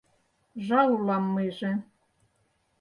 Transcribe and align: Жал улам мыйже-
Жал 0.69 0.89
улам 0.95 1.23
мыйже- 1.35 1.71